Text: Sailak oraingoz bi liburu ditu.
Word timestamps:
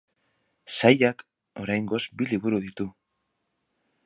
Sailak 0.77 1.21
oraingoz 1.65 2.01
bi 2.19 2.31
liburu 2.33 2.65
ditu. 2.67 2.89